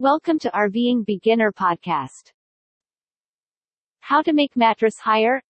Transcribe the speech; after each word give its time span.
Welcome 0.00 0.38
to 0.38 0.50
RVing 0.52 1.04
Beginner 1.04 1.52
Podcast. 1.52 2.32
How 4.00 4.22
to 4.22 4.32
make 4.32 4.56
mattress 4.56 4.98
higher? 4.98 5.42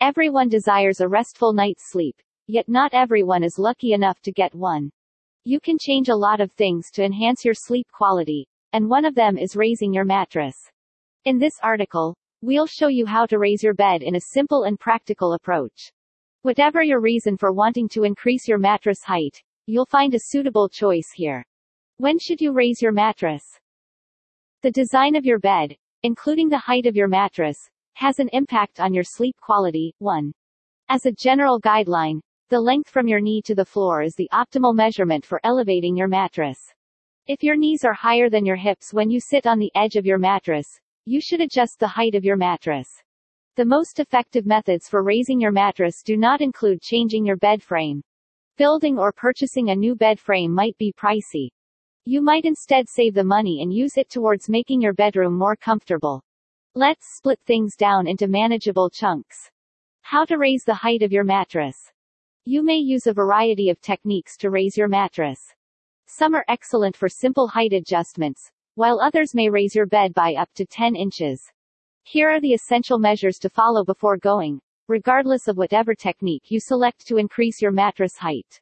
Everyone 0.00 0.48
desires 0.48 1.00
a 1.00 1.06
restful 1.06 1.52
night's 1.52 1.88
sleep, 1.88 2.16
yet 2.48 2.68
not 2.68 2.92
everyone 2.92 3.44
is 3.44 3.56
lucky 3.56 3.92
enough 3.92 4.20
to 4.22 4.32
get 4.32 4.52
one. 4.52 4.90
You 5.44 5.60
can 5.60 5.78
change 5.78 6.08
a 6.08 6.16
lot 6.16 6.40
of 6.40 6.50
things 6.54 6.90
to 6.94 7.04
enhance 7.04 7.44
your 7.44 7.54
sleep 7.54 7.86
quality, 7.92 8.48
and 8.72 8.90
one 8.90 9.04
of 9.04 9.14
them 9.14 9.38
is 9.38 9.54
raising 9.54 9.94
your 9.94 10.04
mattress. 10.04 10.56
In 11.24 11.38
this 11.38 11.60
article, 11.62 12.16
we'll 12.42 12.66
show 12.66 12.88
you 12.88 13.06
how 13.06 13.26
to 13.26 13.38
raise 13.38 13.62
your 13.62 13.74
bed 13.74 14.02
in 14.02 14.16
a 14.16 14.20
simple 14.32 14.64
and 14.64 14.76
practical 14.80 15.34
approach. 15.34 15.92
Whatever 16.42 16.82
your 16.82 16.98
reason 16.98 17.36
for 17.36 17.52
wanting 17.52 17.88
to 17.90 18.02
increase 18.02 18.48
your 18.48 18.58
mattress 18.58 19.04
height, 19.04 19.40
you'll 19.66 19.86
find 19.86 20.14
a 20.14 20.18
suitable 20.20 20.68
choice 20.68 21.12
here. 21.14 21.46
When 21.98 22.18
should 22.18 22.42
you 22.42 22.52
raise 22.52 22.82
your 22.82 22.92
mattress? 22.92 23.42
The 24.60 24.70
design 24.70 25.16
of 25.16 25.24
your 25.24 25.38
bed, 25.38 25.74
including 26.02 26.50
the 26.50 26.58
height 26.58 26.84
of 26.84 26.94
your 26.94 27.08
mattress, 27.08 27.56
has 27.94 28.18
an 28.18 28.28
impact 28.34 28.80
on 28.80 28.92
your 28.92 29.02
sleep 29.02 29.34
quality. 29.40 29.94
1. 30.00 30.30
As 30.90 31.06
a 31.06 31.12
general 31.12 31.58
guideline, 31.58 32.20
the 32.50 32.60
length 32.60 32.90
from 32.90 33.08
your 33.08 33.20
knee 33.20 33.40
to 33.46 33.54
the 33.54 33.64
floor 33.64 34.02
is 34.02 34.14
the 34.14 34.28
optimal 34.30 34.74
measurement 34.74 35.24
for 35.24 35.40
elevating 35.42 35.96
your 35.96 36.06
mattress. 36.06 36.58
If 37.26 37.42
your 37.42 37.56
knees 37.56 37.82
are 37.82 37.94
higher 37.94 38.28
than 38.28 38.44
your 38.44 38.56
hips 38.56 38.92
when 38.92 39.08
you 39.08 39.18
sit 39.18 39.46
on 39.46 39.58
the 39.58 39.72
edge 39.74 39.96
of 39.96 40.04
your 40.04 40.18
mattress, 40.18 40.78
you 41.06 41.22
should 41.22 41.40
adjust 41.40 41.78
the 41.78 41.88
height 41.88 42.14
of 42.14 42.26
your 42.26 42.36
mattress. 42.36 42.88
The 43.56 43.64
most 43.64 44.00
effective 44.00 44.44
methods 44.44 44.86
for 44.86 45.02
raising 45.02 45.40
your 45.40 45.50
mattress 45.50 46.02
do 46.04 46.18
not 46.18 46.42
include 46.42 46.82
changing 46.82 47.24
your 47.24 47.38
bed 47.38 47.62
frame. 47.62 48.02
Building 48.58 48.98
or 48.98 49.12
purchasing 49.12 49.70
a 49.70 49.74
new 49.74 49.94
bed 49.94 50.20
frame 50.20 50.52
might 50.52 50.76
be 50.76 50.92
pricey, 50.92 51.48
you 52.08 52.22
might 52.22 52.44
instead 52.44 52.88
save 52.88 53.14
the 53.14 53.24
money 53.24 53.62
and 53.62 53.74
use 53.74 53.96
it 53.96 54.08
towards 54.08 54.48
making 54.48 54.80
your 54.80 54.92
bedroom 54.92 55.36
more 55.36 55.56
comfortable. 55.56 56.22
Let's 56.76 57.16
split 57.16 57.40
things 57.46 57.74
down 57.74 58.06
into 58.06 58.28
manageable 58.28 58.90
chunks. 58.90 59.50
How 60.02 60.24
to 60.26 60.38
raise 60.38 60.62
the 60.62 60.72
height 60.72 61.02
of 61.02 61.10
your 61.10 61.24
mattress. 61.24 61.76
You 62.44 62.62
may 62.62 62.76
use 62.76 63.08
a 63.08 63.12
variety 63.12 63.70
of 63.70 63.80
techniques 63.80 64.36
to 64.36 64.50
raise 64.50 64.76
your 64.76 64.86
mattress. 64.86 65.40
Some 66.06 66.36
are 66.36 66.44
excellent 66.46 66.96
for 66.96 67.08
simple 67.08 67.48
height 67.48 67.72
adjustments, 67.72 68.52
while 68.76 69.00
others 69.00 69.34
may 69.34 69.50
raise 69.50 69.74
your 69.74 69.86
bed 69.86 70.14
by 70.14 70.34
up 70.34 70.48
to 70.54 70.64
10 70.64 70.94
inches. 70.94 71.42
Here 72.04 72.30
are 72.30 72.40
the 72.40 72.54
essential 72.54 73.00
measures 73.00 73.38
to 73.38 73.50
follow 73.50 73.84
before 73.84 74.16
going, 74.16 74.60
regardless 74.86 75.48
of 75.48 75.56
whatever 75.56 75.92
technique 75.92 76.52
you 76.52 76.60
select 76.60 77.04
to 77.08 77.16
increase 77.16 77.60
your 77.60 77.72
mattress 77.72 78.16
height. 78.16 78.60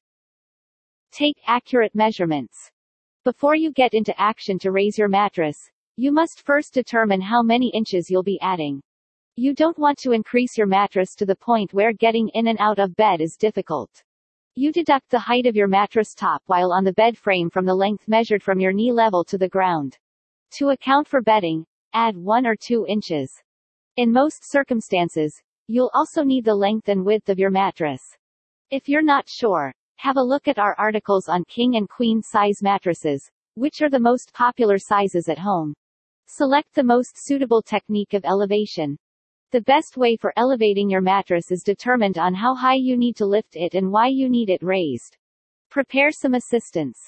Take 1.12 1.36
accurate 1.46 1.94
measurements. 1.94 2.70
Before 3.24 3.54
you 3.54 3.72
get 3.72 3.94
into 3.94 4.12
action 4.20 4.58
to 4.58 4.70
raise 4.70 4.98
your 4.98 5.08
mattress, 5.08 5.56
you 5.96 6.12
must 6.12 6.44
first 6.44 6.74
determine 6.74 7.22
how 7.22 7.42
many 7.42 7.70
inches 7.70 8.10
you'll 8.10 8.22
be 8.22 8.38
adding. 8.42 8.82
You 9.36 9.54
don't 9.54 9.78
want 9.78 9.96
to 10.00 10.12
increase 10.12 10.58
your 10.58 10.66
mattress 10.66 11.14
to 11.14 11.24
the 11.24 11.34
point 11.34 11.72
where 11.72 11.94
getting 11.94 12.28
in 12.34 12.48
and 12.48 12.58
out 12.60 12.78
of 12.78 12.94
bed 12.96 13.22
is 13.22 13.38
difficult. 13.38 13.88
You 14.56 14.72
deduct 14.72 15.08
the 15.08 15.18
height 15.18 15.46
of 15.46 15.56
your 15.56 15.68
mattress 15.68 16.12
top 16.12 16.42
while 16.44 16.70
on 16.70 16.84
the 16.84 16.92
bed 16.92 17.16
frame 17.16 17.48
from 17.48 17.64
the 17.64 17.74
length 17.74 18.06
measured 18.08 18.42
from 18.42 18.60
your 18.60 18.74
knee 18.74 18.92
level 18.92 19.24
to 19.24 19.38
the 19.38 19.48
ground. 19.48 19.96
To 20.58 20.68
account 20.68 21.08
for 21.08 21.22
bedding, 21.22 21.64
add 21.94 22.18
1 22.18 22.46
or 22.46 22.56
2 22.56 22.84
inches. 22.86 23.32
In 23.96 24.12
most 24.12 24.50
circumstances, 24.50 25.40
you'll 25.66 25.90
also 25.94 26.24
need 26.24 26.44
the 26.44 26.54
length 26.54 26.90
and 26.90 27.06
width 27.06 27.30
of 27.30 27.38
your 27.38 27.50
mattress. 27.50 28.02
If 28.70 28.86
you're 28.86 29.00
not 29.00 29.30
sure, 29.30 29.72
have 29.96 30.16
a 30.16 30.22
look 30.22 30.48
at 30.48 30.58
our 30.58 30.74
articles 30.78 31.28
on 31.28 31.44
king 31.44 31.76
and 31.76 31.88
queen 31.88 32.22
size 32.22 32.62
mattresses, 32.62 33.30
which 33.54 33.82
are 33.82 33.90
the 33.90 33.98
most 33.98 34.32
popular 34.32 34.78
sizes 34.78 35.28
at 35.28 35.38
home. 35.38 35.74
Select 36.26 36.74
the 36.74 36.82
most 36.82 37.16
suitable 37.16 37.62
technique 37.62 38.14
of 38.14 38.24
elevation. 38.24 38.96
The 39.52 39.60
best 39.60 39.96
way 39.96 40.16
for 40.16 40.32
elevating 40.36 40.90
your 40.90 41.00
mattress 41.00 41.50
is 41.50 41.62
determined 41.62 42.18
on 42.18 42.34
how 42.34 42.54
high 42.54 42.74
you 42.74 42.96
need 42.96 43.16
to 43.16 43.26
lift 43.26 43.56
it 43.56 43.74
and 43.74 43.92
why 43.92 44.08
you 44.08 44.28
need 44.28 44.50
it 44.50 44.62
raised. 44.62 45.16
Prepare 45.70 46.10
some 46.10 46.34
assistance. 46.34 46.98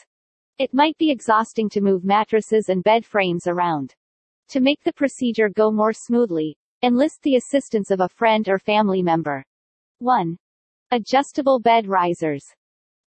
It 0.59 0.73
might 0.73 0.97
be 0.97 1.11
exhausting 1.11 1.69
to 1.71 1.81
move 1.81 2.05
mattresses 2.05 2.69
and 2.69 2.85
bed 2.85 3.05
frames 3.05 3.47
around. 3.47 3.95
To 4.49 4.61
make 4.61 4.83
the 4.85 4.93
procedure 4.93 5.49
go 5.49 5.71
more 5.71 5.93
smoothly, 5.93 6.57
enlist 6.83 7.23
the 7.23 7.37
assistance 7.37 7.91
of 7.91 8.01
a 8.01 8.09
friend 8.09 8.49
or 8.49 8.59
family 8.59 9.03
member. 9.03 9.45
1. 9.99 10.37
Adjustable 10.93 11.59
bed 11.59 11.89
risers. 11.89 12.45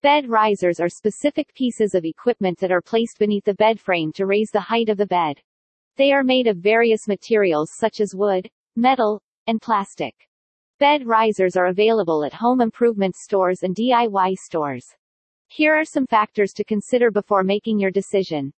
Bed 0.01 0.29
risers 0.29 0.79
are 0.79 0.87
specific 0.87 1.53
pieces 1.55 1.93
of 1.93 2.05
equipment 2.05 2.57
that 2.59 2.71
are 2.71 2.81
placed 2.81 3.19
beneath 3.19 3.43
the 3.43 3.53
bed 3.55 3.81
frame 3.81 4.13
to 4.13 4.25
raise 4.25 4.49
the 4.49 4.61
height 4.61 4.87
of 4.87 4.95
the 4.95 5.05
bed. 5.05 5.41
They 5.97 6.13
are 6.13 6.23
made 6.23 6.47
of 6.47 6.55
various 6.55 7.05
materials 7.05 7.71
such 7.75 7.99
as 7.99 8.15
wood, 8.15 8.49
metal, 8.77 9.21
and 9.47 9.61
plastic. 9.61 10.15
Bed 10.79 11.05
risers 11.05 11.57
are 11.57 11.65
available 11.65 12.23
at 12.23 12.31
home 12.31 12.61
improvement 12.61 13.17
stores 13.17 13.63
and 13.63 13.75
DIY 13.75 14.37
stores. 14.37 14.85
Here 15.49 15.75
are 15.75 15.83
some 15.83 16.07
factors 16.07 16.53
to 16.53 16.63
consider 16.63 17.11
before 17.11 17.43
making 17.43 17.77
your 17.77 17.91
decision. 17.91 18.53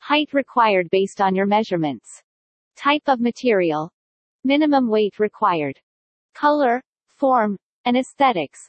Height 0.00 0.32
required 0.32 0.90
based 0.90 1.20
on 1.20 1.36
your 1.36 1.46
measurements. 1.46 2.24
Type 2.74 3.04
of 3.06 3.20
material. 3.20 3.88
Minimum 4.42 4.88
weight 4.88 5.20
required. 5.20 5.78
Color, 6.34 6.82
form, 7.06 7.56
and 7.84 7.96
aesthetics. 7.96 8.68